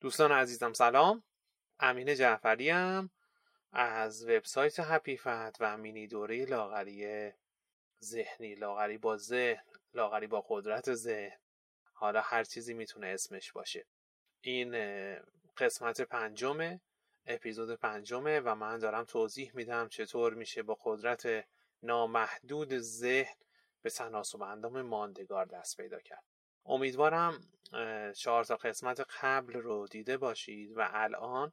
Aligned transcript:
دوستان 0.00 0.32
عزیزم 0.32 0.72
سلام. 0.72 1.22
امین 1.80 2.14
جعفری 2.14 2.70
از 3.72 4.24
وبسایت 4.24 4.80
هپیفت 4.80 5.60
و 5.60 5.76
مینی 5.76 6.06
دوره 6.06 6.44
لاغری 6.44 7.32
ذهنی 8.02 8.54
لاغری 8.54 8.98
با 8.98 9.16
ذهن 9.16 9.62
لاغری 9.94 10.26
با 10.26 10.44
قدرت 10.48 10.94
ذهن. 10.94 11.38
حالا 11.92 12.20
هر 12.20 12.44
چیزی 12.44 12.74
می‌تونه 12.74 13.06
اسمش 13.06 13.52
باشه. 13.52 13.86
این 14.40 14.70
قسمت 15.56 16.00
پنجمه 16.00 16.80
اپیزود 17.26 17.74
پنجمه 17.74 18.40
و 18.40 18.54
من 18.54 18.78
دارم 18.78 19.04
توضیح 19.04 19.50
میدم 19.54 19.88
چطور 19.88 20.34
میشه 20.34 20.62
با 20.62 20.78
قدرت 20.84 21.46
نامحدود 21.82 22.78
ذهن 22.78 23.36
به 23.82 23.90
تناسب 23.90 24.42
اندام 24.42 24.82
ماندگار 24.82 25.46
دست 25.46 25.76
پیدا 25.76 26.00
کرد. 26.00 26.24
امیدوارم 26.68 27.40
چهار 28.16 28.44
تا 28.44 28.56
قسمت 28.56 29.00
قبل 29.20 29.52
رو 29.52 29.86
دیده 29.86 30.16
باشید 30.16 30.76
و 30.76 30.88
الان 30.92 31.52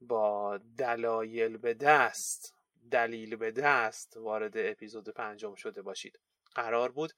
با 0.00 0.58
دلایل 0.78 1.56
به 1.56 1.74
دست 1.74 2.54
دلیل 2.90 3.36
به 3.36 3.50
دست 3.50 4.16
وارد 4.16 4.52
اپیزود 4.56 5.08
پنجم 5.08 5.54
شده 5.54 5.82
باشید. 5.82 6.20
قرار 6.54 6.92
بود 6.92 7.12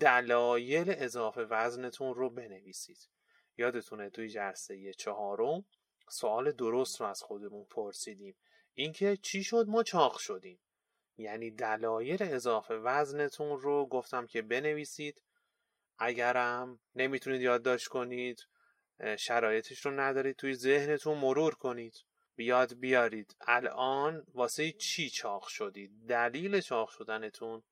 دلایل 0.00 0.94
اضافه 0.98 1.40
وزنتون 1.40 2.14
رو 2.14 2.30
بنویسید. 2.30 3.08
یادتونه 3.56 4.10
توی 4.10 4.28
جلسه 4.28 4.92
چهارم 4.92 5.64
سوال 6.08 6.52
درست 6.52 7.00
رو 7.00 7.06
از 7.06 7.22
خودمون 7.22 7.64
پرسیدیم. 7.64 8.36
اینکه 8.74 9.16
چی 9.16 9.44
شد 9.44 9.66
ما 9.68 9.82
چاق 9.82 10.18
شدیم. 10.18 10.60
یعنی 11.16 11.50
دلایل 11.50 12.18
اضافه 12.20 12.74
وزنتون 12.74 13.60
رو 13.60 13.86
گفتم 13.86 14.26
که 14.26 14.42
بنویسید. 14.42 15.22
اگرم 15.98 16.78
نمی‌تونید 16.94 17.40
یادداشت 17.40 17.88
کنید 17.88 18.46
شرایطش 19.18 19.86
رو 19.86 20.00
ندارید 20.00 20.36
توی 20.36 20.54
ذهنتون 20.54 21.18
مرور 21.18 21.54
کنید. 21.54 21.94
بیاد 22.36 22.74
بیارید. 22.74 23.36
الان 23.40 24.26
واسه 24.34 24.72
چی 24.72 25.10
چاق 25.10 25.46
شدید؟ 25.46 25.90
دلیل 26.08 26.60
چاق 26.60 26.88
شدنتون 26.88 27.62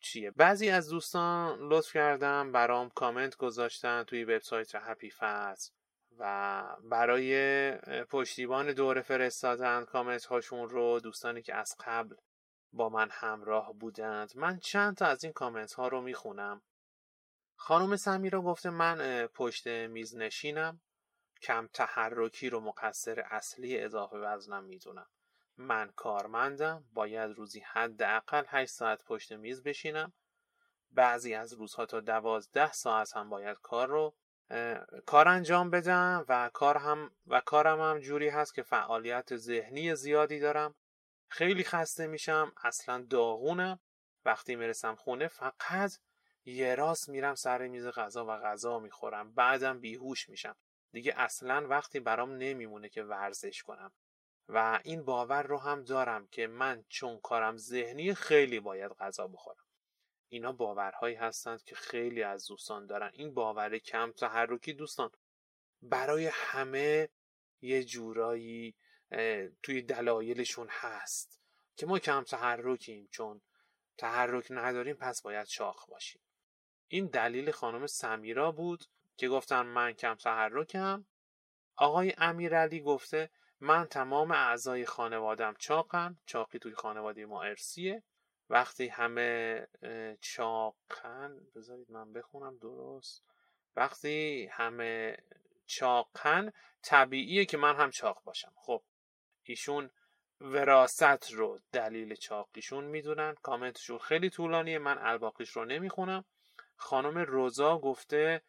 چیه؟ 0.00 0.30
بعضی 0.30 0.68
از 0.68 0.88
دوستان 0.88 1.58
لطف 1.68 1.92
کردم 1.92 2.52
برام 2.52 2.90
کامنت 2.90 3.36
گذاشتن 3.36 4.02
توی 4.02 4.24
وبسایت 4.24 4.74
هپی 4.74 5.10
فاز 5.10 5.72
و 6.18 6.62
برای 6.82 7.72
پشتیبان 8.10 8.72
دوره 8.72 9.02
فرستادن 9.02 9.84
کامنت 9.84 10.24
هاشون 10.24 10.68
رو 10.68 11.00
دوستانی 11.00 11.42
که 11.42 11.54
از 11.54 11.76
قبل 11.86 12.16
با 12.72 12.88
من 12.88 13.08
همراه 13.10 13.72
بودند. 13.72 14.32
من 14.34 14.58
چند 14.58 14.96
تا 14.96 15.06
از 15.06 15.24
این 15.24 15.32
کامنت 15.32 15.72
ها 15.72 15.88
رو 15.88 16.00
می‌خونم. 16.00 16.62
خانم 17.60 17.96
سمیرا 17.96 18.42
گفته 18.42 18.70
من 18.70 19.26
پشت 19.26 19.66
میز 19.66 20.16
نشینم. 20.16 20.80
کم 21.42 21.68
تحرکی 21.72 22.50
رو 22.50 22.60
مقصر 22.60 23.20
اصلی 23.20 23.78
اضافه 23.80 24.16
وزنم 24.16 24.64
می‌دونم. 24.64 25.06
من 25.56 25.92
کارمندم. 25.96 26.84
باید 26.92 27.30
روزی 27.30 27.60
حداقل 27.60 28.44
8 28.48 28.72
ساعت 28.72 29.04
پشت 29.04 29.32
میز 29.32 29.62
بشینم. 29.62 30.12
بعضی 30.90 31.34
از 31.34 31.52
روزها 31.52 31.86
تا 31.86 32.00
دوازده 32.00 32.72
ساعت 32.72 33.16
هم 33.16 33.30
باید 33.30 33.58
کار 33.62 33.88
رو 33.88 34.14
کار 35.06 35.28
انجام 35.28 35.70
بدم 35.70 36.24
و 36.28 36.50
کار 36.52 36.76
هم 36.76 37.10
و 37.26 37.40
کارم 37.40 37.80
هم 37.80 37.98
جوری 37.98 38.28
هست 38.28 38.54
که 38.54 38.62
فعالیت 38.62 39.36
ذهنی 39.36 39.94
زیادی 39.94 40.40
دارم. 40.40 40.74
خیلی 41.28 41.64
خسته 41.64 42.06
میشم. 42.06 42.52
اصلا 42.64 43.06
داغونم. 43.10 43.80
وقتی 44.24 44.56
می‌رسم 44.56 44.94
خونه 44.94 45.28
فقط 45.28 45.92
یه 46.50 46.74
راست 46.74 47.08
میرم 47.08 47.34
سر 47.34 47.68
میز 47.68 47.86
غذا 47.86 48.24
و 48.24 48.30
غذا 48.30 48.78
می‌خورم 48.78 49.32
بعدم 49.32 49.80
بیهوش 49.80 50.28
میشم. 50.28 50.56
دیگه 50.92 51.14
اصلا 51.16 51.66
وقتی 51.68 52.00
برام 52.00 52.32
نمیمونه 52.32 52.88
که 52.88 53.02
ورزش 53.02 53.62
کنم. 53.62 53.92
و 54.48 54.80
این 54.84 55.04
باور 55.04 55.42
رو 55.42 55.58
هم 55.58 55.84
دارم 55.84 56.26
که 56.26 56.46
من 56.46 56.84
چون 56.88 57.20
کارم 57.20 57.56
ذهنی 57.56 58.14
خیلی 58.14 58.60
باید 58.60 58.92
غذا 58.92 59.26
بخورم. 59.26 59.64
اینا 60.28 60.52
باورهایی 60.52 61.14
هستند 61.14 61.62
که 61.62 61.74
خیلی 61.74 62.22
از 62.22 62.46
دوستان 62.46 62.86
دارن. 62.86 63.10
این 63.14 63.34
باور 63.34 63.78
کم 63.78 64.12
تحرکی 64.12 64.72
دوستان. 64.72 65.10
برای 65.82 66.30
همه 66.32 67.08
یه 67.60 67.84
جورایی 67.84 68.74
توی 69.62 69.82
دلایلشون 69.82 70.66
هست 70.70 71.40
که 71.76 71.86
ما 71.86 71.98
کم 71.98 72.22
تحرکیم. 72.22 73.08
چون 73.10 73.40
تحرک 73.98 74.46
نداریم 74.50 74.96
پس 74.96 75.22
باید 75.22 75.46
شاخ 75.46 75.88
باشیم. 75.88 76.22
این 76.88 77.06
دلیل 77.06 77.50
خانم 77.50 77.86
سمیرا 77.86 78.52
بود 78.52 78.84
که 79.16 79.28
گفتن 79.28 79.62
من 79.62 79.92
کم 79.92 80.14
تحرکم. 80.14 81.06
آقای 81.76 82.14
امیرعلی 82.18 82.80
گفته 82.80 83.30
من 83.60 83.84
تمام 83.84 84.30
اعضای 84.30 84.84
خانوادم 84.84 85.54
چاقن 85.58 86.18
چاقی 86.26 86.58
توی 86.58 86.74
خانواده 86.74 87.26
ما 87.26 87.42
ارسیه 87.42 88.02
وقتی 88.50 88.88
همه 88.88 89.66
چاقن 90.20 91.40
بذارید 91.54 91.90
من 91.90 92.12
بخونم 92.12 92.58
درست. 92.58 93.22
وقتی 93.76 94.48
همه 94.52 95.16
چاقن 95.66 96.52
طبیعیه 96.82 97.44
که 97.44 97.56
من 97.56 97.76
هم 97.76 97.90
چاق 97.90 98.22
باشم. 98.24 98.52
خب 98.56 98.82
ایشون 99.42 99.90
وراست 100.40 101.32
رو 101.32 101.60
دلیل 101.72 102.14
چاقیشون 102.14 102.84
می‌دونن. 102.84 103.34
کامنتشون 103.42 103.98
خیلی 103.98 104.30
طولانیه. 104.30 104.78
من 104.78 104.98
الباقیش 104.98 105.50
رو 105.50 105.64
نمی‌خونم. 105.64 106.24
خانم 106.78 107.18
روزا 107.18 107.78
گفته 107.78 108.42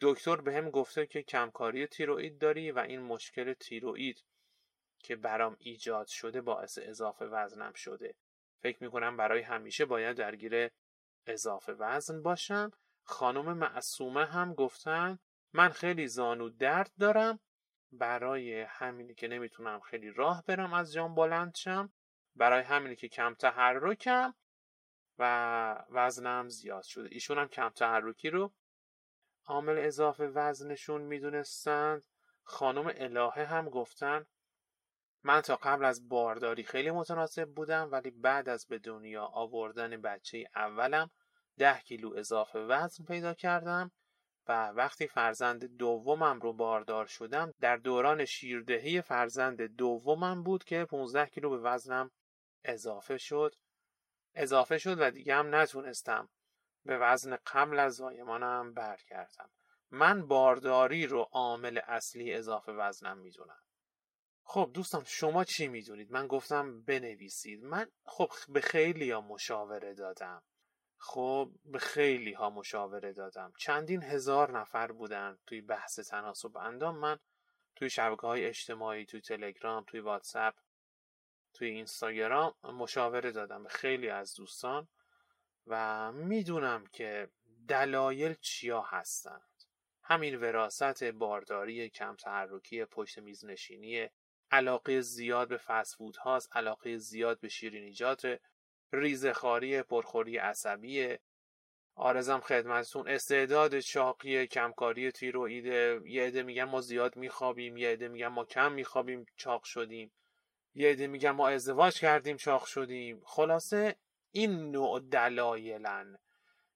دکتر 0.00 0.36
به 0.36 0.54
هم 0.54 0.70
گفته 0.70 1.06
که 1.06 1.22
کمکاری 1.22 1.86
تیروئید 1.86 2.38
داری 2.38 2.70
و 2.70 2.78
این 2.78 3.00
مشکل 3.00 3.52
تیروئید 3.52 4.24
که 4.98 5.16
برام 5.16 5.56
ایجاد 5.58 6.06
شده 6.06 6.40
باعث 6.40 6.78
اضافه 6.82 7.24
وزنم 7.24 7.72
شده. 7.72 8.14
فکر 8.62 8.82
می‌کنم 8.82 9.16
برای 9.16 9.42
همیشه 9.42 9.84
باید 9.84 10.16
درگیر 10.16 10.70
اضافه 11.26 11.72
وزن 11.72 12.22
باشم. 12.22 12.70
خانم 13.02 13.52
معصومه 13.52 14.26
هم 14.26 14.54
گفتن 14.54 15.18
من 15.52 15.68
خیلی 15.68 16.08
زانو 16.08 16.48
درد 16.48 16.90
دارم 17.00 17.40
برای 17.92 18.60
همینی 18.60 19.14
که 19.14 19.28
نمی‌تونم 19.28 19.80
خیلی 19.80 20.10
راه 20.10 20.44
برم 20.46 20.72
از 20.72 20.92
جام 20.92 21.14
بلند 21.14 21.54
شم 21.54 21.92
برای 22.36 22.62
همینی 22.62 22.96
که 22.96 23.08
کم 23.08 23.34
تحرکم 23.34 24.34
و 25.20 25.84
وزنم 25.90 26.48
زیاد 26.48 26.82
شده. 26.82 27.08
ایشون 27.12 27.38
هم 27.38 27.48
کم 27.48 27.68
تحرکی 27.68 28.30
رو 28.30 28.52
عامل 29.46 29.78
اضافه 29.78 30.26
وزنشون 30.26 31.02
می‌دونستند 31.02 32.04
خانم 32.42 32.92
الهه 32.96 33.44
هم 33.44 33.68
گفتن 33.68 34.26
من 35.22 35.40
تا 35.40 35.56
قبل 35.56 35.84
از 35.84 36.08
بارداری 36.08 36.62
خیلی 36.62 36.90
متناسب 36.90 37.48
بودم 37.48 37.88
ولی 37.92 38.10
بعد 38.10 38.48
از 38.48 38.66
به 38.66 38.78
دنیا 38.78 39.24
آوردن 39.24 40.02
بچه 40.02 40.48
اولم 40.54 41.10
ده 41.58 41.78
کیلو 41.80 42.14
اضافه 42.16 42.58
وزن 42.58 43.04
پیدا 43.04 43.34
کردم 43.34 43.90
و 44.48 44.68
وقتی 44.68 45.06
فرزند 45.06 45.76
دومم 45.76 46.40
رو 46.40 46.52
باردار 46.52 47.06
شدم 47.06 47.54
در 47.60 47.76
دوران 47.76 48.24
شیردهی 48.24 49.00
فرزند 49.02 49.62
دومم 49.62 50.42
بود 50.42 50.64
که 50.64 50.84
15 50.84 51.26
کیلو 51.26 51.50
به 51.50 51.58
وزنم 51.58 52.10
اضافه 52.64 53.18
شد. 53.18 53.54
اضافه 54.34 54.78
شد 54.78 55.00
و 55.00 55.10
دیگه 55.10 55.34
هم 55.34 55.54
نتونستم. 55.54 56.28
به 56.84 56.98
وزن 56.98 57.38
قبل 57.46 57.78
از 57.78 57.94
زایمانم 57.94 58.74
برگردم. 58.74 59.50
من 59.90 60.26
بارداری 60.26 61.06
رو 61.06 61.28
عامل 61.32 61.80
اصلی 61.86 62.34
اضافه 62.34 62.72
وزنم 62.72 63.18
می‌دونم. 63.18 63.62
خب 64.42 64.70
دوستان 64.74 65.04
شما 65.06 65.44
چی 65.44 65.68
می‌دونید؟ 65.68 66.12
من 66.12 66.26
گفتم 66.26 66.82
بنویسید. 66.82 67.64
من 67.64 67.86
خب 68.04 68.30
به 68.48 68.60
خیلی 68.60 69.10
ها 69.10 69.20
مشاوره 69.20 69.94
دادم. 69.94 70.42
خب 70.96 71.50
به 71.64 71.78
خیلی 71.78 72.32
ها 72.32 72.50
مشاوره 72.50 73.12
دادم. 73.12 73.52
چندین 73.58 74.02
هزار 74.02 74.58
نفر 74.58 74.92
بودن 74.92 75.38
توی 75.46 75.60
بحث 75.60 76.00
تناسب 76.00 76.56
اندام. 76.56 76.98
من 76.98 77.18
توی 77.76 77.90
شبکه 77.90 78.26
های 78.26 78.46
اجتماعی 78.46 79.06
توی 79.06 79.20
تلگرام 79.20 79.84
توی 79.84 80.00
واتساپ 80.00 80.54
توی 81.54 81.68
اینستاگرام 81.68 82.54
مشاوره 82.64 83.32
دادم 83.32 83.62
به 83.62 83.68
خیلی 83.68 84.08
از 84.08 84.34
دوستان 84.34 84.88
و 85.66 86.12
می‌دونم 86.12 86.86
که 86.92 87.28
دلایل 87.68 88.34
چیا 88.34 88.80
هستند. 88.80 89.42
همین 90.02 90.34
وراست 90.34 91.04
بارداری 91.04 91.90
کم 91.90 92.16
تحرکی 92.16 92.84
پشت 92.84 93.18
میز 93.18 93.44
نشینی 93.44 94.08
علاقه 94.50 95.00
زیاد 95.00 95.48
به 95.48 95.56
فسفود 95.56 96.16
هاست 96.16 96.56
علاقه 96.56 96.96
زیاد 96.96 97.40
به 97.40 97.48
شیرینیجات 97.48 98.40
ریزخاری 98.92 99.82
پرخوری 99.82 100.36
عصبی. 100.36 101.16
آرزم 101.94 102.40
خدمتتون. 102.40 103.08
استعداد 103.08 103.80
چاقی 103.80 104.46
کمکاری 104.46 105.12
تیروئید. 105.12 105.64
یه 106.06 106.22
عده 106.22 106.42
میگن 106.42 106.64
ما 106.64 106.80
زیاد 106.80 107.16
میخوابیم 107.16 107.76
یه 107.76 107.88
عده 107.88 108.08
میگن 108.08 108.26
ما 108.26 108.44
کم 108.44 108.72
میخوابیم 108.72 109.26
چاق 109.36 109.64
شدیم. 109.64 110.12
یه 110.74 110.90
عده 110.90 111.06
میگن 111.06 111.30
ما 111.30 111.48
ازدواج 111.48 112.00
کردیم 112.00 112.36
چاق 112.36 112.64
شدیم. 112.64 113.22
خلاصه 113.24 113.96
این 114.30 114.70
نوع 114.70 115.00
دلایلن. 115.00 116.18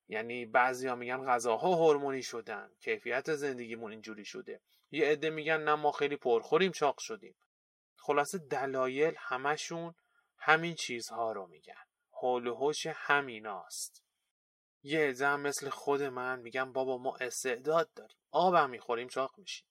یعنی 0.09 0.47
بعضیا 0.47 0.95
میگن 0.95 1.25
غذاها 1.27 1.75
هورمونی 1.75 2.23
شدن. 2.23 2.71
کیفیت 2.81 3.35
زندگیمون 3.35 3.91
اینجوری 3.91 4.25
شده. 4.25 4.61
یه 4.91 5.07
عده 5.07 5.31
میگن 5.31 5.61
نه 5.61 5.75
ما 5.75 5.93
خیلی 5.93 6.17
پرخوریم 6.17 6.73
چاق 6.73 6.99
شدیم. 6.99 7.37
خلاصه 7.97 8.39
دلایل 8.39 9.15
همشون 9.19 9.95
همین 10.39 10.75
چیزها 10.75 11.33
رو 11.33 11.47
میگن. 11.47 11.85
حول 12.11 12.47
و 12.47 12.55
حوش 12.55 12.87
همیناست. 12.87 14.05
یه 14.83 15.01
عده 15.01 15.37
مثل 15.37 15.69
خود 15.69 16.03
من 16.03 16.41
میگن 16.41 16.73
بابا 16.73 16.99
ما 16.99 17.17
استعداد 17.21 17.91
داریم. 17.95 18.19
آبم 18.31 18.71
می‌خوریم 18.71 19.09
چاق 19.09 19.35
میشیم. 19.39 19.67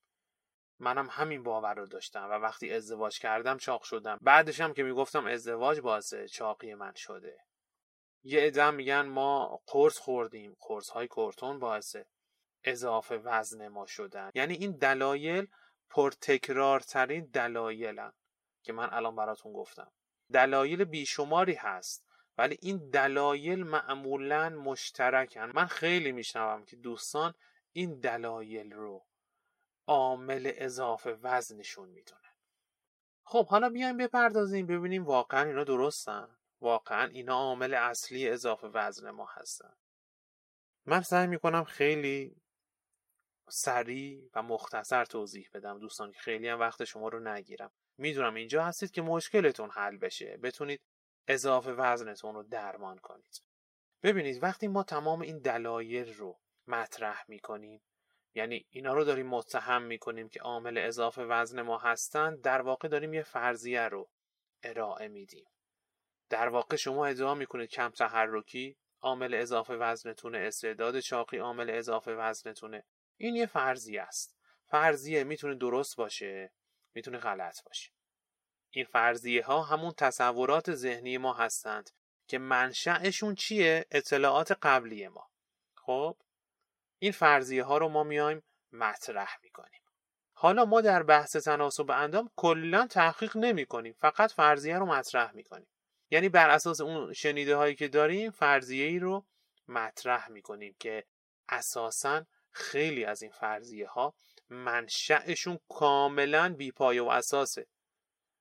منم 0.80 1.08
همین 1.12 1.44
باور 1.44 1.74
رو 1.74 1.86
داشتم 1.86 2.30
و 2.30 2.34
وقتی 2.34 2.74
ازدواج 2.74 3.20
کردم 3.20 3.58
چاق 3.58 3.84
شدم. 3.84 4.18
بعدش 4.22 4.62
هم 4.62 4.74
که 4.74 4.84
می‌گفتم 4.84 5.28
ازدواج 5.28 5.80
باعث 5.80 6.14
چاقی 6.14 6.74
من 6.74 6.94
شده. 6.96 7.38
یه 8.24 8.42
عده 8.42 8.72
میگن 8.72 9.02
ما 9.02 9.62
قرص 9.68 9.98
خوردیم 9.98 10.58
قرص 10.60 10.90
های 10.90 11.08
کورتون 11.08 11.60
باعث 11.60 11.96
اضافه 12.64 13.18
وزن 13.18 13.68
ما 13.68 13.86
شدن. 13.86 14.31
یعنی 14.36 14.54
این 14.54 14.72
دلایل 14.72 15.48
پرتکرارترین 15.90 17.26
دلایلن 17.26 18.12
که 18.64 18.74
من 18.74 18.90
الان 18.92 19.16
براتون 19.16 19.54
گفتم. 19.54 19.92
دلایل 20.34 20.84
بیشماری 20.84 21.54
هست 21.54 22.06
ولی 22.38 22.58
این 22.62 22.90
دلایل 22.90 23.64
معمولا 23.64 24.50
مشترکن. 24.50 25.52
من 25.56 25.66
خیلی 25.66 26.12
میشنوم 26.12 26.66
که 26.66 26.76
دوستان 26.76 27.34
این 27.72 28.00
دلایل 28.00 28.74
رو 28.74 29.06
عامل 29.88 30.51
اضافه 30.56 31.12
وزنشون 31.21 31.89
می‌دونن 31.89 32.19
خب 33.25 33.47
حالا 33.47 33.69
بیایم 33.69 33.97
بپردازیم 33.97 34.68
ببینیم 34.68 35.06
واقعا 35.06 35.44
اینا 35.44 35.63
درستن؟ 35.63 36.38
واقعا 36.62 37.07
اینا 37.07 37.33
عامل 37.33 37.74
اصلی 37.74 38.30
اضافه 38.30 38.68
وزن 38.68 39.12
ما 39.12 39.27
هستن؟ 39.30 39.74
من 40.85 41.01
سعی 41.01 41.27
می‌کنم 41.27 41.63
خیلی 41.63 42.41
سریع 43.50 44.30
و 44.35 44.44
مختصر 44.44 45.06
توضیح 45.06 45.50
بدم 45.53 45.80
دوستان 45.80 46.12
که 46.12 46.19
خیلی 46.19 46.47
هم 46.47 46.59
وقت 46.59 46.83
شما 46.83 47.07
رو 47.07 47.19
نگیرم. 47.19 47.71
می‌دونم 47.97 48.33
اینجا 48.33 48.63
هستید 48.63 48.91
که 48.91 49.01
مشکلتون 49.01 49.69
حل 49.69 49.97
بشه. 49.97 50.38
بتونید 50.38 50.81
اضافه 51.27 51.71
وزنتون 51.71 52.35
رو 52.35 52.44
درمان 52.44 52.97
کنید. 52.97 53.41
ببینید 54.03 54.44
وقتی 54.44 54.68
ما 54.68 54.83
تمام 54.83 55.21
این 55.21 55.39
دلایل 55.39 56.13
رو 56.13 56.39
مطرح 56.68 57.25
می‌کنیم 57.27 57.81
یعنی 58.35 58.65
اینا 58.69 58.94
رو 58.94 59.03
داریم 59.03 59.27
متهم 59.27 59.81
می‌کنیم 59.81 60.30
که 60.30 60.39
عامل 60.39 60.77
اضافه 60.77 61.24
وزن 61.24 61.62
ما 61.62 61.77
هستند 61.77 62.41
در 62.41 62.62
واقع 62.62 62.88
داریم 62.88 63.13
یه 63.13 63.24
فرضیه 63.24 63.81
رو 63.81 64.09
ارائه 64.63 65.07
میدیم. 65.07 65.45
در 66.30 66.47
واقع 66.47 66.75
شما 66.75 67.06
ادعا 67.06 67.35
می‌کنید 67.35 67.69
کم 67.69 67.89
تحرکی 67.89 68.77
عامل 69.01 69.33
اضافه 69.33 69.74
وزنتونه 69.74 70.38
استعداد 70.38 71.00
چاقی 71.00 71.38
عامل 71.38 71.69
اضافه 71.69 72.15
وزنتونه. 72.15 72.85
این 73.18 73.35
یه 73.35 73.45
فرضیه 73.45 74.01
است. 74.01 74.38
فرضیه 74.68 75.24
می‌تونه 75.24 75.56
درست 75.56 75.95
باشه 75.95 76.51
می‌تونه 76.94 77.18
غلط 77.18 77.63
باشه. 77.63 77.91
این 78.69 78.85
فرضیه 78.85 79.45
ها 79.45 79.62
همون 79.62 79.94
تصورات 79.97 80.75
ذهنی 80.75 81.18
ما 81.18 81.33
هستند 81.33 81.89
که 82.27 82.38
منشأشون 82.38 83.35
چیه؟ 83.35 83.85
اطلاعات 83.91 84.51
قبلی 84.51 85.07
ما. 85.07 85.30
خب؟ 85.75 86.18
این 87.04 87.12
فرضیه 87.12 87.64
ها 87.64 87.78
رو 87.78 87.90
ما 87.90 88.04
میایم 88.04 88.44
مطرح 88.72 89.38
می‌کنیم. 89.44 89.82
حالا 90.34 90.66
ما 90.66 90.82
در 90.82 91.04
بحث 91.04 91.36
تناسب 91.36 91.92
اندام 91.92 92.30
کلا 92.36 92.88
تحقیق 92.88 93.38
نمی 93.38 93.66
کنیم 93.66 93.96
فقط 94.00 94.32
فرضیه 94.32 94.78
رو 94.78 94.86
مطرح 94.86 95.32
می‌کنیم. 95.36 95.68
یعنی 96.12 96.30
بر 96.30 96.50
اساس 96.50 96.82
اون 96.82 97.14
شنیده 97.14 97.56
هایی 97.56 97.76
که 97.76 97.88
داریم 97.88 98.32
فرضیه 98.32 98.86
ای 98.86 99.00
رو 99.00 99.26
مطرح 99.68 100.30
می‌کنیم 100.30 100.76
که 100.80 101.04
اساسا 101.50 102.26
خیلی 102.52 103.06
از 103.06 103.22
این 103.22 103.32
فرضیه 103.32 103.88
ها 103.88 104.14
منشأشون 104.50 105.60
کاملا 105.70 106.56
بیپایه 106.58 107.02
و 107.02 107.08
اساسه. 107.08 107.68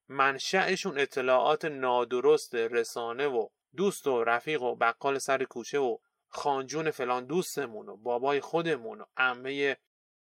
منشأشون 0.09 0.99
اطلاعات 0.99 1.65
نادرست 1.65 2.55
رسانه 2.55 3.27
و 3.27 3.49
دوست 3.77 4.07
و 4.07 4.25
رفیق 4.25 4.63
و 4.63 4.77
بقال 4.77 5.19
سر 5.19 5.45
کوچه 5.45 5.79
و 5.79 5.99
خانجون 6.35 6.91
فلان 6.91 7.27
دوستمون 7.27 7.89
و 7.89 7.97
بابای 7.97 8.41
خودمون 8.41 9.01
و 9.01 9.05
عمه 9.17 9.77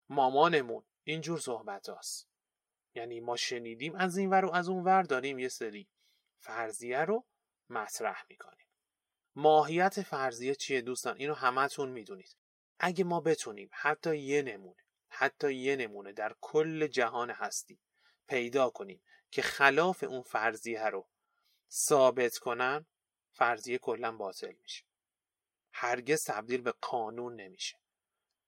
مامانمون. 0.09 0.83
اینجور 1.03 1.39
صحبت 1.39 1.89
هست. 1.89 2.29
یعنی 2.95 3.19
ما 3.19 3.35
شنیدیم 3.35 3.95
از 3.95 4.17
این 4.17 4.29
ور 4.29 4.45
و 4.45 4.51
از 4.51 4.69
اون 4.69 4.83
ور 4.83 5.03
داریم 5.03 5.39
یه 5.39 5.47
سری 5.47 5.89
فرضیه 6.39 6.99
رو 6.99 7.25
مطرح 7.69 8.23
می‌کنیم. 8.29 8.67
ماهیت 9.35 10.01
فرضیه 10.01 10.55
چیه 10.55 10.81
دوستان؟ 10.81 11.17
اینو 11.17 11.33
همتون 11.33 11.89
می‌دونید. 11.89 12.37
اگه 12.79 13.03
ما 13.03 13.19
بتونیم 13.19 13.69
حتی 13.71 14.17
یه 14.17 14.41
نمونه 14.41 14.83
حتی 15.09 15.53
یه 15.53 15.75
نمونه 15.75 16.11
در 16.11 16.35
کل 16.41 16.87
جهان 16.87 17.29
هستی 17.29 17.79
پیدا 18.27 18.69
کنیم 18.69 19.01
که 19.31 19.41
خلاف 19.41 20.03
اون 20.03 20.21
فرضیه 20.21 20.85
رو 20.85 21.07
ثابت 21.71 22.37
کنن 22.37 22.85
فرضیه 23.31 23.77
کلا 23.77 24.11
باطل 24.11 24.53
میشه. 24.61 24.83
هرگز 25.73 26.23
تبدیل 26.25 26.61
به 26.61 26.73
قانون 26.81 27.35
نمیشه. 27.35 27.77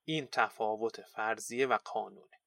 این 0.04 0.28
تفاوت 0.32 1.02
فرضیه 1.02 1.68
و 1.68 1.78
قانونه. 1.78 2.40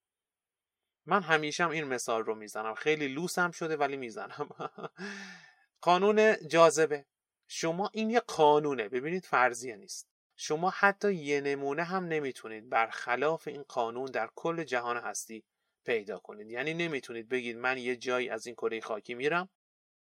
من 1.06 1.22
همیشه 1.22 1.68
این 1.68 1.84
مثال 1.84 2.24
رو 2.24 2.34
می‌زنم. 2.34 2.74
خیلی 2.74 3.08
لوسم 3.08 3.50
شده 3.50 3.76
ولی 3.76 3.96
می‌زنم. 3.96 4.48
قانون 5.80 6.48
جاذبه. 6.48 7.06
شما 7.46 7.90
این 7.92 8.10
یه 8.10 8.20
قانونه. 8.20 8.88
ببینید 8.88 9.24
فرضیه 9.24 9.76
نیست. 9.76 10.08
شما 10.36 10.70
حتی 10.70 11.14
یه 11.14 11.40
نمونه 11.40 11.84
هم 11.84 12.04
نمی‌تونید 12.04 12.68
برخلاف 12.68 13.48
این 13.48 13.62
قانون 13.62 14.06
در 14.06 14.30
کل 14.34 14.64
جهان 14.64 14.96
هستی 14.96 15.44
پیدا 15.84 16.18
کنید. 16.18 16.50
یعنی 16.50 16.74
نمی‌تونید 16.74 17.28
بگید 17.28 17.56
من 17.56 17.78
یه 17.78 17.96
جایی 17.96 18.28
از 18.28 18.46
این 18.46 18.54
کره 18.54 18.80
خاکی 18.80 19.14
میرم 19.14 19.48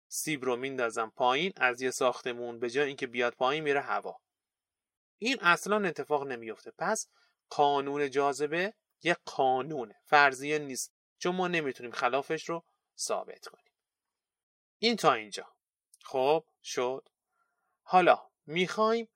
سیب 0.08 0.46
رو 0.46 0.56
میندازم 0.56 1.14
پایین 1.16 1.52
از 1.56 1.82
یه 1.82 1.92
ساختمون 1.92 2.60
به 2.60 2.70
جای 2.70 2.88
اینکه 2.88 3.08
بیاد 3.08 3.34
پایین 3.34 3.64
میره 3.64 3.82
هوا. 3.82 4.22
این 5.20 5.40
اصلا 5.42 5.88
اتفاق 5.88 6.28
نمیفته 6.28 6.72
پس 6.72 7.08
قانون 7.50 8.10
جاذبه 8.10 8.74
یه 9.04 9.18
قانونه. 9.26 9.96
فرضیه 10.06 10.60
نیست. 10.60 10.94
چون 11.18 11.36
ما 11.36 11.48
نمی‌تونیم 11.48 11.92
خلافش 11.92 12.50
رو 12.50 12.64
ثابت 12.98 13.48
کنیم. 13.48 13.74
این 14.80 14.96
تا 14.96 15.14
اینجا. 15.14 15.48
خب 16.04 16.44
شد. 16.64 17.10
حالا 17.82 18.30
می‌خوایم 18.46 19.08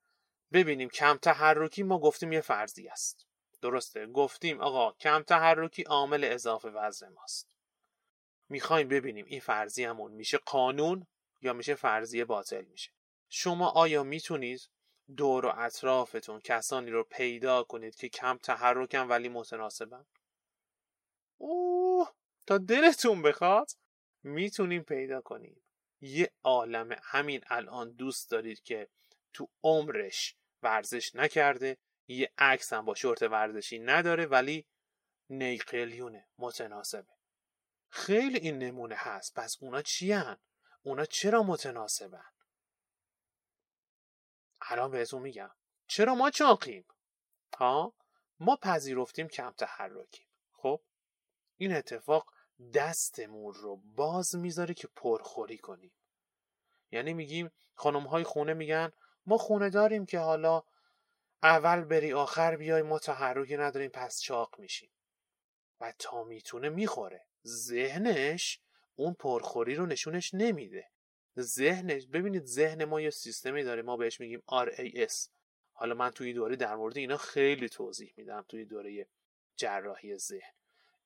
ببینیم 0.52 0.88
کم 0.88 1.16
تحرکی 1.16 1.82
ما 1.82 1.98
گفتیم 1.98 2.32
یه 2.32 2.40
فرضی 2.40 2.88
است. 2.88 3.26
درسته. 3.62 4.06
گفتیم 4.06 4.60
آقا 4.60 4.92
کم 4.92 5.22
تحرکی 5.22 5.82
عامل 5.82 6.24
اضافه 6.24 6.68
وزن 6.68 7.08
ماست. 7.08 7.56
می‌خوایم 8.48 8.88
ببینیم 8.88 9.24
این 9.24 9.40
فرضی 9.40 9.84
همون 9.84 10.12
میشه 10.12 10.38
قانون 10.38 11.06
یا 11.42 11.52
میشه 11.52 11.74
فرضی 11.74 12.24
باطل 12.24 12.64
میشه. 12.64 12.90
شما 13.28 13.70
آیا 13.70 14.02
می‌تونید 14.02 14.68
دور 15.16 15.46
و 15.46 15.52
اطرافتون 15.56 16.40
کسانی 16.40 16.90
رو 16.90 17.04
پیدا 17.04 17.62
کنید 17.62 17.94
که 17.94 18.08
کم 18.08 18.36
تحرکن 18.36 19.08
ولی 19.08 19.28
متناسبن. 19.28 20.06
اوه 21.38 22.14
تا 22.46 22.58
دلتون 22.58 23.22
بخواد 23.22 23.70
می‌تونیم 24.22 24.82
پیدا 24.82 25.20
کنیم. 25.20 25.62
یه 26.00 26.32
عالم 26.42 26.96
همین 27.02 27.40
الان 27.46 27.92
دوست 27.92 28.30
دارید 28.30 28.62
که 28.62 28.88
تو 29.32 29.48
عمرش 29.62 30.36
ورزش 30.62 31.14
نکرده 31.14 31.78
یه 32.08 32.32
عکس 32.38 32.72
هم 32.72 32.84
با 32.84 32.94
شورت 32.94 33.22
ورزشی 33.22 33.78
نداره 33.78 34.26
ولی 34.26 34.66
نیقلیونه 35.30 36.28
متناسبه. 36.38 37.12
خیلی 37.88 38.38
این 38.38 38.58
نمونه 38.58 38.94
هست 38.98 39.34
پس 39.34 39.56
اونا 39.60 39.82
چی 39.82 40.12
هن؟ 40.12 40.38
اونا 40.82 41.04
چرا 41.04 41.42
متناسبن؟ 41.42 42.24
الان 44.68 44.90
بهتون 44.90 45.22
میگم. 45.22 45.50
چرا 45.86 46.14
ما 46.14 46.30
چاقیم؟ 46.30 46.84
ها؟ 47.58 47.94
ما 48.40 48.56
پذیرفتیم 48.56 49.28
کم 49.28 49.50
تحرکیم. 49.50 50.26
خب؟ 50.52 50.80
این 51.56 51.72
اتفاق 51.72 52.34
دستمون 52.74 53.54
رو 53.54 53.76
باز 53.76 54.36
می‌ذاره 54.36 54.74
که 54.74 54.88
پرخوری 54.96 55.58
کنیم. 55.58 55.92
یعنی 56.90 57.14
میگیم 57.14 57.50
خانم 57.74 58.06
های 58.06 58.24
خونه 58.24 58.54
میگن 58.54 58.92
ما 59.26 59.38
خونه 59.38 59.70
داریم 59.70 60.06
که 60.06 60.18
حالا 60.18 60.62
اول 61.42 61.84
بری 61.84 62.12
آخر 62.12 62.56
بیای 62.56 62.82
ما 62.82 62.98
تحرکی 62.98 63.56
نداریم 63.56 63.90
پس 63.90 64.20
چاق 64.20 64.58
میشیم. 64.58 64.90
و 65.80 65.92
تا 65.98 66.24
می‌تونه 66.24 66.68
می‌خوره. 66.68 67.26
ذهنش 67.46 68.60
اون 68.94 69.14
پرخوری 69.14 69.74
رو 69.74 69.86
نشونش 69.86 70.34
نمیده. 70.34 70.90
ذهنش 71.38 72.06
ببینید 72.06 72.44
ذهن 72.44 72.84
ما 72.84 73.00
یه 73.00 73.10
سیستمی 73.10 73.62
داره 73.62 73.82
ما 73.82 73.96
بهش 73.96 74.20
میگیم 74.20 74.42
RAS 74.50 75.28
حالا 75.72 75.94
من 75.94 76.10
توی 76.10 76.32
دوره 76.32 76.56
در 76.56 76.76
مورد 76.76 76.96
اینا 76.96 77.16
خیلی 77.16 77.68
توضیح 77.68 78.14
میدم 78.16 78.44
توی 78.48 78.64
دوره 78.64 79.06
جراحی 79.56 80.18
ذهن. 80.18 80.52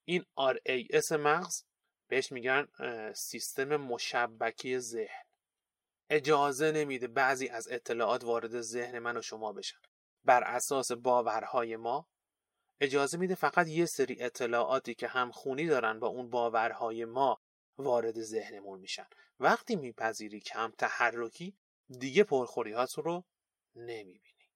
این 0.04 0.24
RAS 0.40 1.12
مغز 1.12 1.64
بهش 2.08 2.32
میگن 2.32 2.68
سیستم 3.14 3.76
مشبکی 3.76 4.78
ذهن. 4.78 5.24
اجازه 6.10 6.72
نمیده 6.72 7.06
بعضی 7.06 7.48
از 7.48 7.68
اطلاعات 7.68 8.24
وارد 8.24 8.60
ذهن 8.60 8.98
من 8.98 9.16
و 9.16 9.22
شما 9.22 9.52
بشن. 9.52 9.78
بر 10.24 10.42
اساس 10.44 10.92
باورهای 10.92 11.76
ما 11.76 12.08
اجازه 12.80 13.18
میده 13.18 13.34
فقط 13.34 13.68
یه 13.68 13.86
سری 13.86 14.22
اطلاعاتی 14.22 14.94
که 14.94 15.06
هم 15.06 15.30
خونی 15.30 15.66
دارن 15.66 16.00
با 16.00 16.06
اون 16.06 16.30
باورهای 16.30 17.04
ما 17.04 17.40
وارد 17.78 18.22
ذهنمون 18.22 18.80
میشن. 18.80 19.06
وقتی 19.40 19.76
میپذیری 19.76 20.40
کم 20.40 20.72
تحرکی 20.78 21.56
دیگه 21.88 22.24
پرخوریهات 22.24 22.98
رو 22.98 23.24
نمی‌بینی. 23.74 24.50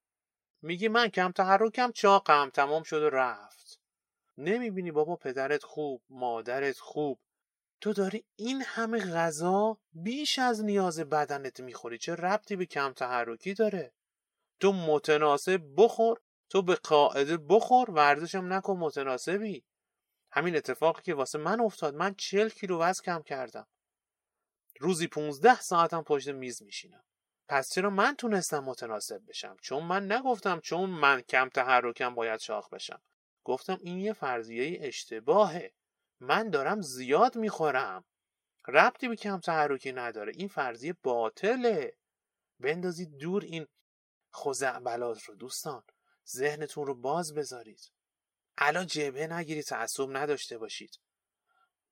میگی 0.62 0.88
من 0.88 1.08
کم 1.08 1.32
تحرکم 1.32 1.92
چاقم 1.92 2.50
تمام 2.50 2.82
شد 2.82 3.02
و 3.02 3.10
رفت. 3.10 3.80
نمی‌بینی 4.38 4.90
بابا 4.90 5.16
پدرت 5.16 5.62
خوب 5.62 6.02
مادرت 6.10 6.78
خوب. 6.78 7.20
تو 7.80 7.92
داری 7.92 8.24
این 8.36 8.62
همه 8.62 8.98
غذا 8.98 9.78
بیش 9.92 10.38
از 10.38 10.64
نیاز 10.64 11.00
بدنت 11.00 11.60
می‌خوری. 11.60 11.98
چه 11.98 12.14
ربطی 12.14 12.56
به 12.56 12.66
کم 12.66 12.92
تحرکی 12.92 13.54
داره؟ 13.54 13.92
تو 14.60 14.72
متناسب 14.72 15.62
بخور 15.76 16.20
تو 16.48 16.62
به 16.62 16.74
قاعده 16.74 17.36
بخور 17.36 17.90
ورزشم 17.90 18.52
نکن 18.52 18.76
متناسبی. 18.76 19.64
همین 20.32 20.56
اتفاقی 20.56 21.02
که 21.02 21.14
واسه 21.14 21.38
من 21.38 21.60
افتاد. 21.60 21.94
من 21.94 22.14
چل 22.14 22.49
کیلو 22.49 22.78
وزن 22.78 23.02
کم 23.02 23.22
کردم. 23.22 23.66
روزی 24.80 25.06
15 25.06 25.60
ساعتم 25.60 26.02
پشت 26.02 26.28
میز 26.28 26.62
میشینم. 26.62 27.04
پس 27.49 27.72
چرا 27.72 27.90
من 27.90 28.16
تونستم 28.16 28.64
متناسب 28.64 29.22
بشم؟ 29.28 29.56
چون 29.62 29.82
من 29.82 30.12
نگفتم 30.12 30.60
چون 30.60 30.90
من 30.90 31.20
کم 31.20 31.49
تحرکم 31.49 32.14
باید 32.14 32.40
شاخ 32.40 32.68
بشم. 32.68 33.02
گفتم 33.44 33.78
این 33.80 33.99
یه 33.99 34.12
فرضیه 34.12 34.78
اشتباهه. 34.80 35.72
من 36.20 36.50
دارم 36.50 36.80
زیاد 36.80 37.37
می‌خورم. 37.37 38.04
ربطی 38.68 39.08
به 39.08 39.16
کم 39.16 39.40
تحرکی 39.40 39.92
نداره. 39.92 40.32
این 40.37 40.49
فرضیه 40.49 40.96
باطله. 41.02 41.96
بندازید 42.60 43.16
دور 43.18 43.42
این 43.42 43.66
خزعبلات 44.34 45.22
رو 45.22 45.34
دوستان. 45.34 45.82
ذهنتون 46.28 46.87
رو 46.87 46.94
باز 46.94 47.34
بذارید. 47.34 47.90
الان 48.60 48.86
جبهه 48.86 49.32
نگیرید 49.32 49.64
تعصب 49.64 50.16
نداشته 50.16 50.58
باشید. 50.58 50.98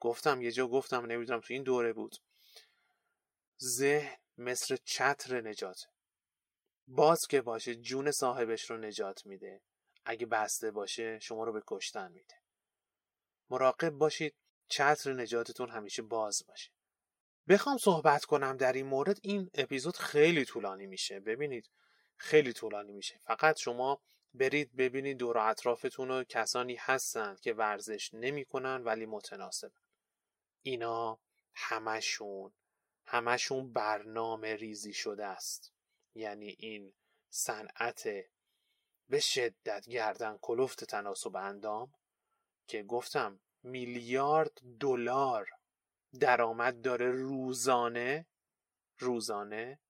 گفتم 0.01 0.43
یه 0.43 0.53
جا 0.53 0.67
گفتم 0.67 1.07
نمی‌دونم 1.07 1.41
تو 1.41 1.55
این 1.55 1.63
دوره 1.63 1.93
بود. 1.93 2.17
ذهن 3.63 4.17
مثل 4.39 4.77
چتر 4.85 5.41
نجات. 5.41 5.87
باز 6.87 7.21
که 7.31 7.41
باشه 7.41 7.75
جون 7.75 8.11
صاحبش 8.11 8.71
رو 8.71 8.77
نجات 8.77 9.27
میده. 9.27 9.61
اگه 10.05 10.27
بسته 10.27 10.71
باشه 10.71 11.19
شما 11.19 11.45
رو 11.45 11.53
به 11.53 11.63
کشتن 11.67 12.13
میده. 12.13 12.35
مراقب 13.51 13.91
باشید 13.91 14.35
چتر 14.69 15.13
نجاتتون 15.13 15.71
همیشه 15.71 16.03
باز 16.03 16.43
باشه. 16.49 16.71
بخوام 17.49 17.79
صحبت 17.79 18.25
کنم 18.25 18.57
در 18.57 18.73
این 18.73 18.87
مورد. 18.87 19.19
این 19.23 19.51
اپیزود 19.55 19.97
خیلی 19.97 20.45
طولانی 20.45 20.87
میشه. 20.87 21.21
ببینید 21.21 21.71
خیلی 22.17 22.53
طولانی 22.53 22.93
میشه. 22.93 23.21
فقط 23.25 23.59
شما 23.59 24.01
برید 24.39 24.77
ببینید 24.77 25.19
دور 25.19 25.39
اطرافتون 25.39 26.09
رو 26.09 26.25
کسانی 26.25 26.75
هستند 26.75 27.41
که 27.41 27.53
ورزش 27.53 28.15
نمی‌کنن 28.15 28.83
ولی 28.85 29.07
متناسب 29.07 29.73
اینا 30.63 31.19
همشون 31.55 32.53
همشون 33.05 33.73
برنامه 33.73 34.57
ریزی 34.57 34.93
شده 34.93 35.27
است. 35.27 35.73
یعنی 36.15 36.57
این 36.59 36.95
صنعت 37.31 38.09
به 39.09 39.21
شدت 39.21 39.89
گردن 39.89 40.39
کلفت 40.43 40.85
تناسب 40.85 41.37
اندام 41.37 41.95
که 42.67 42.83
گفتم 42.83 43.41
میلیارد 43.63 44.61
دلار 44.81 45.51
درآمد 46.21 46.81
داره 46.81 47.11
روزانه 47.11 48.27
روزانه. 48.99 49.81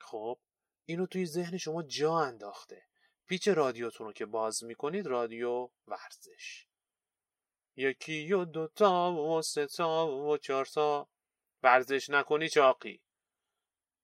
خب 0.00 0.38
اینو 0.84 1.06
توی 1.06 1.26
ذهن 1.26 1.56
شما 1.56 1.82
جا 1.82 2.18
انداخته. 2.18 2.85
پیچ 3.26 3.48
رادیوتون 3.48 4.06
رو 4.06 4.12
که 4.12 4.26
باز 4.26 4.64
می‌کنید 4.64 5.06
رادیو 5.06 5.70
ورزش. 5.86 6.66
یکی 7.76 8.32
و 8.32 8.44
دوتا 8.44 9.12
و 9.12 9.42
ستا 9.42 10.08
و 10.08 10.38
چارتا 10.38 11.08
ورزش 11.62 12.10
نکنی 12.10 12.48
چاقی. 12.48 13.00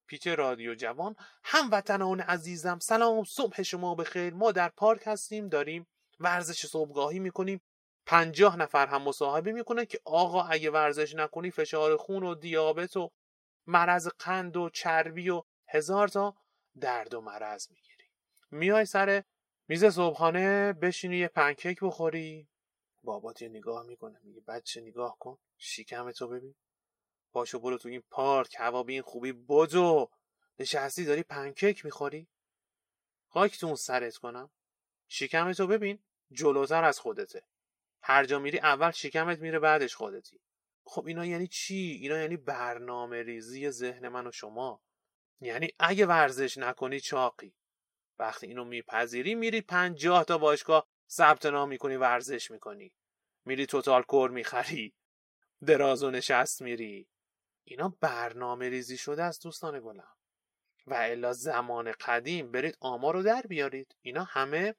پیچ 0.06 0.26
رادیو 0.26 0.74
جوان 0.74 1.16
هموطنان 1.44 2.20
عزیزم 2.20 2.78
سلام 2.78 3.24
صبح 3.24 3.62
شما 3.62 3.94
بخیر. 3.94 4.34
ما 4.34 4.52
در 4.52 4.68
پارک 4.68 5.02
هستیم 5.06 5.48
داریم 5.48 5.86
ورزش 6.20 6.66
صبحگاهی 6.66 7.18
می‌کنیم. 7.18 7.60
پنجاه 8.06 8.56
نفر 8.56 8.86
هم 8.86 9.02
مصاحبه 9.02 9.52
می‌کنه 9.52 9.86
که 9.86 10.00
آقا 10.04 10.42
اگه 10.42 10.70
ورزش 10.70 11.14
نکنی 11.14 11.50
فشار 11.50 11.96
خون 11.96 12.22
و 12.22 12.34
دیابت 12.34 12.96
و 12.96 13.10
مرض 13.66 14.08
قند 14.08 14.56
و 14.56 14.70
چربی 14.70 15.30
و 15.30 15.42
هزار 15.68 16.08
تا 16.08 16.36
درد 16.80 17.14
و 17.14 17.20
مرض 17.20 17.70
می‌گیری 17.70 17.91
میای 18.52 18.84
سر 18.84 19.22
میز 19.68 19.84
صبحانه 19.84 20.72
بشینی 20.72 21.16
یه 21.16 21.28
پنکیک 21.28 21.78
بخوری؟ 21.82 22.48
بابات 23.02 23.42
یه 23.42 23.48
نگاه 23.48 23.86
می‌کنه 23.86 24.20
میگه 24.22 24.40
بچه 24.40 24.80
نگاه 24.80 25.18
کن 25.18 25.38
شکم 25.56 26.10
تو 26.10 26.28
ببین. 26.28 26.54
پاشو 27.32 27.58
برو 27.58 27.78
تو 27.78 27.88
این 27.88 28.02
پارک 28.10 28.54
هوا 28.58 28.82
به 28.82 28.92
این 28.92 29.02
خوبی 29.02 29.32
بدو 29.32 30.10
نشستی 30.58 31.04
داری 31.04 31.22
پنکیک 31.22 31.84
می‌خوری؟ 31.84 32.28
خاک 33.28 33.74
سرت 33.74 34.16
کنم. 34.16 34.50
شکم 35.08 35.52
تو 35.52 35.66
ببین 35.66 35.98
جلوتر 36.32 36.84
از 36.84 36.98
خودته. 36.98 37.42
هر 38.02 38.24
جا 38.24 38.38
میری 38.38 38.58
اول 38.58 38.90
شکمت 38.90 39.38
میره 39.38 39.58
بعدش 39.58 39.94
خودتی. 39.94 40.40
خب 40.84 41.06
اینا 41.06 41.26
یعنی 41.26 41.46
چی؟ 41.46 41.98
اینا 42.02 42.18
یعنی 42.18 42.36
برنامه 42.36 43.22
ریزی 43.22 43.70
ذهن 43.70 44.08
من 44.08 44.26
و 44.26 44.32
شما. 44.32 44.82
یعنی 45.40 45.68
اگه 45.78 46.06
ورزش 46.06 46.58
نکنی 46.58 47.00
چاقی. 47.00 47.54
وقتی 48.18 48.46
اینو 48.46 48.64
میپذیری 48.64 49.34
میری 49.34 49.60
پنجاه 49.60 50.24
تا 50.24 50.38
باشگاه 50.38 50.88
ثبت 51.10 51.46
نام 51.46 51.68
می‌کنی 51.68 51.96
ورزش 51.96 52.50
می‌کنی. 52.50 52.92
میری 53.44 53.66
توتال 53.66 54.02
کور 54.02 54.30
می‌خری. 54.30 54.94
دراز 55.66 56.02
و 56.02 56.10
نشست 56.10 56.62
میری. 56.62 57.08
اینا 57.64 57.96
برنامه 58.00 58.68
ریزی 58.68 58.96
شده 58.96 59.22
از 59.22 59.40
دوستان 59.40 59.80
گلم. 59.80 60.16
و 60.86 60.94
الا 60.94 61.32
زمان 61.32 61.92
قدیم 61.92 62.52
برید 62.52 62.76
آمار 62.80 63.14
رو 63.14 63.22
در 63.22 63.42
بیارید. 63.42 63.96
اینا 64.00 64.24
همه 64.24 64.74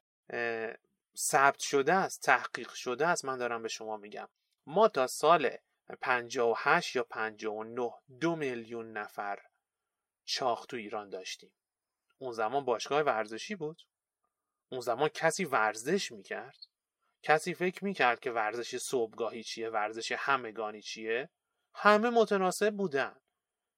ثبت 1.16 1.58
شده 1.58 1.92
است 1.92 2.22
تحقیق 2.22 2.72
شده 2.72 3.06
است 3.06 3.24
من 3.24 3.38
دارم 3.38 3.62
به 3.62 3.68
شما 3.68 3.96
میگم. 3.96 4.28
ما 4.66 4.88
تا 4.88 5.06
سال 5.06 5.56
58 6.00 6.96
یا 6.96 7.02
59 7.02 7.92
دو 8.20 8.36
میلیون 8.36 8.92
نفر 8.92 9.38
چاخ 10.24 10.66
تو 10.66 10.76
ایران 10.76 11.08
داشتیم. 11.08 11.52
اون 12.18 12.32
زمان 12.32 12.64
باشگاه 12.64 13.02
ورزشی 13.02 13.54
بود. 13.54 13.82
اون 14.68 14.80
زمان 14.80 15.08
کسی 15.08 15.44
ورزش 15.44 16.12
می‌کرد. 16.12 16.58
کسی 17.22 17.54
فکر 17.54 17.84
می‌کرد 17.84 18.20
که 18.20 18.30
ورزش 18.30 18.76
صبحگاهی 18.76 19.42
چیه 19.42 19.70
ورزش 19.70 20.12
همگانی 20.12 20.82
چیه؟ 20.82 21.30
همه 21.74 22.10
متناسب 22.10 22.70
بودن. 22.70 23.16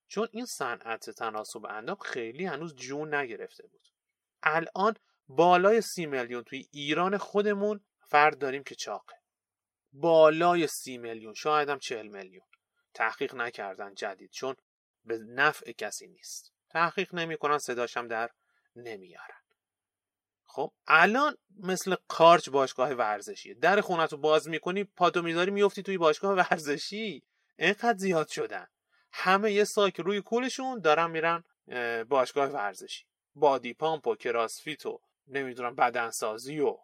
چون 0.09 0.29
این 0.33 0.47
صنعت 0.47 1.11
تناسب 1.11 1.67
اندام 1.67 1.97
خیلی 1.97 2.45
هنوز 2.45 2.75
جون 2.75 3.15
نگرفته 3.15 3.67
بود. 3.67 3.89
الان 4.43 4.95
بالای 5.29 5.81
سی 5.81 6.07
میلیون 6.07 6.43
توی 6.43 6.69
ایران 6.73 7.19
خودمون 7.19 7.81
فرد 8.01 8.39
داریم 8.39 8.63
که 8.63 8.75
چاقه. 8.75 9.15
بالای 9.93 10.67
سی 10.67 10.99
میلیون 10.99 11.35
شاید 11.35 11.69
هم 11.69 11.79
چهل 11.79 12.07
میلیون. 12.07 12.47
تحقیق 12.95 13.35
نکردن 13.35 13.95
جدید 13.95 14.31
چون 14.31 14.57
به 15.05 15.19
نفع 15.19 15.73
کسی 15.73 16.07
نیست. 16.07 16.53
تحقیق 16.77 17.15
نمی‌کنن 17.15 17.59
صداشم 17.59 18.09
در 18.09 18.31
نمیارن. 18.77 19.41
خب 20.45 20.73
الان 20.87 21.37
مثل 21.61 21.97
کارچ 22.09 22.49
باشگاه 22.49 22.93
ورزشی 22.93 23.55
در 23.55 23.81
خونت 23.81 24.13
رو 24.13 24.19
باز 24.19 24.49
می‌کنی 24.49 24.85
پاتو 24.85 25.23
می‌ذاری 25.23 25.51
میفتی 25.51 25.83
توی 25.83 25.99
باشگاه 25.99 26.35
ورزشی. 26.35 27.23
اینقدر 27.59 27.99
زیاد 27.99 28.29
شدن. 28.29 28.67
همه 29.13 29.53
یه 29.53 29.65
ساک 29.65 30.01
روی 30.01 30.21
کولشون 30.21 30.81
دارن 30.81 31.11
میرن 31.11 31.45
باشگاه 32.05 32.49
ورزشی. 32.49 33.05
بادی 33.35 33.75
پامپ 33.75 34.07
و 34.07 34.15
کراسفیت 34.15 34.87
و 34.87 35.01
نمی‌دونم 35.27 35.75
بدنسازی 35.75 36.61
و 36.61 36.79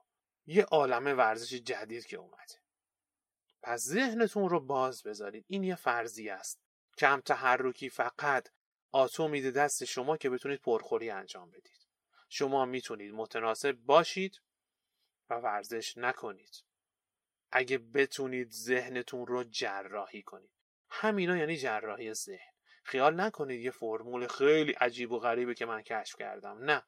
یه 0.46 0.64
عالم 0.64 1.18
ورزش 1.18 1.54
جدید 1.54 2.06
که 2.06 2.16
اومده. 2.16 2.54
پس 3.62 3.80
ذهنتون 3.80 4.48
رو 4.48 4.60
باز 4.60 5.02
بذارید. 5.02 5.44
این 5.48 5.64
یه 5.64 5.74
فرضی 5.74 6.28
است. 6.28 6.60
کم 6.98 7.20
تحرکی 7.20 7.88
فقط 7.88 8.48
آتو 8.92 9.28
میده 9.28 9.50
دست 9.50 9.84
شما 9.84 10.16
که 10.16 10.30
بتونید 10.30 10.60
پرخوری 10.60 11.10
انجام 11.10 11.50
بدید. 11.50 11.86
شما 12.28 12.64
می‌تونید 12.64 13.14
متناسب 13.14 13.72
باشید 13.72 14.40
و 15.30 15.34
ورزش 15.34 15.96
نکنید. 15.96 16.64
اگه 17.52 17.78
بتونید 17.78 18.50
ذهنتون 18.50 19.26
رو 19.26 19.44
جراحی 19.44 20.22
کنید. 20.22 20.50
همینا 20.90 21.36
یعنی 21.36 21.56
جراحی 21.56 22.14
ذهن. 22.14 22.52
خیال 22.84 23.20
نکنید 23.20 23.60
یه 23.60 23.70
فرمول 23.70 24.26
خیلی 24.26 24.72
عجیب 24.72 25.12
و 25.12 25.18
غریبه 25.18 25.54
که 25.54 25.66
من 25.66 25.82
کشف 25.82 26.16
کردم. 26.16 26.58
نه. 26.58 26.82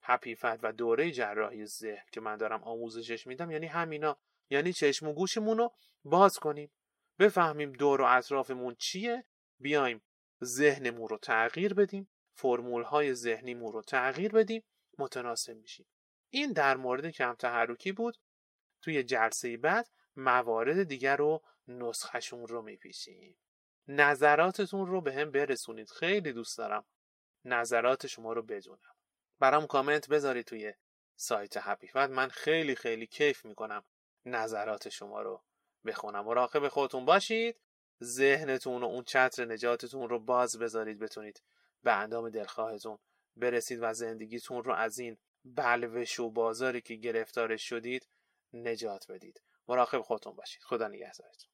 حپیفت 0.00 0.64
و 0.64 0.72
دوره 0.72 1.10
جراحی 1.10 1.66
ذهن 1.66 2.04
که 2.12 2.20
من 2.20 2.36
دارم 2.36 2.64
آموزشش 2.64 3.26
میدم 3.26 3.50
یعنی 3.50 3.66
همینا. 3.66 4.16
یعنی 4.50 4.72
چشم 4.72 5.08
و 5.08 5.12
گوشمون 5.12 5.58
رو 5.58 5.72
باز 6.04 6.38
کنیم. 6.38 6.70
بفهمیم 7.18 7.72
دور 7.72 8.00
و 8.00 8.04
اطرافمون 8.04 8.74
چیه 8.74 9.24
بیایم 9.58 10.02
ذهنمون 10.44 11.08
رو 11.08 11.18
تغییر 11.18 11.74
بدیم 11.74 12.08
فرمول 12.34 12.82
های 12.82 13.14
ذهنیمون 13.14 13.72
رو 13.72 13.82
تغییر 13.82 14.32
بدیم 14.32 14.62
متناسب 14.98 15.56
میشیم. 15.56 15.86
این 16.30 16.52
در 16.52 16.76
مورد 16.76 17.06
کم 17.06 17.34
تحرکی 17.34 17.92
بود. 17.92 18.16
توی 18.82 19.02
جلسه 19.02 19.56
بعد 19.56 19.88
موارد 20.16 20.82
دیگر 20.82 21.16
رو 21.16 21.42
نسخشون 21.68 22.46
رو 22.46 22.62
میپیشیم 22.62 23.36
نظراتتون 23.88 24.86
رو 24.86 25.00
به 25.00 25.14
هم 25.14 25.30
برسونید. 25.30 25.90
خیلی 25.90 26.32
دوست 26.32 26.58
دارم 26.58 26.84
نظرات 27.44 28.06
شما 28.06 28.32
رو 28.32 28.42
بدونم. 28.42 28.94
برام 29.38 29.66
کامنت 29.66 30.08
بذارید 30.08 30.46
توی 30.46 30.74
سایت 31.16 31.56
هپی 31.56 31.90
من 31.94 32.28
خیلی 32.28 32.74
خیلی 32.74 33.06
کیف 33.06 33.44
می‌کنم 33.44 33.84
نظرات 34.26 34.88
شما 34.88 35.22
رو 35.22 35.44
بخونم. 35.86 36.24
مراقب 36.24 36.68
خودتون 36.68 37.04
باشید. 37.04 37.60
ذهنتون 38.02 38.82
و 38.82 38.86
اون 38.86 39.04
چتر 39.04 39.44
نجاتتون 39.44 40.08
رو 40.08 40.18
باز 40.18 40.58
بذارید 40.58 40.98
بتونید 40.98 41.42
به 41.82 41.92
اندام 41.92 42.30
دلخواهتون 42.30 42.98
برسید 43.36 43.78
و 43.82 43.94
زندگیتون 43.94 44.64
رو 44.64 44.74
از 44.74 44.98
این 44.98 45.16
بلوش 45.44 46.20
و 46.20 46.30
بازاری 46.30 46.80
که 46.80 46.94
گرفتارش 46.94 47.68
شدید 47.68 48.08
نجات 48.52 49.06
بدید. 49.12 49.42
مراقب 49.68 50.00
خودتون 50.00 50.36
باشید. 50.36 50.62
خدا 50.62 50.88
نگهدارتون. 50.88 51.53